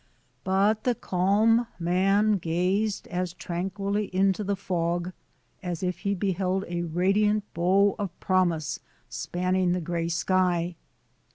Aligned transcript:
But 0.43 0.83
the 0.83 0.95
calm 0.95 1.67
man 1.79 2.39
gazed 2.39 3.05
as 3.09 3.33
tranquilly 3.33 4.05
into 4.05 4.43
the 4.43 4.55
fog 4.55 5.13
as 5.61 5.83
if 5.83 5.99
he 5.99 6.15
beheld 6.15 6.65
a 6.67 6.81
radiant 6.81 7.43
bow 7.53 7.95
of 7.99 8.19
promise 8.19 8.79
spanning 9.11 9.73
the 9.73 9.79
gray 9.81 10.09
sky. 10.09 10.75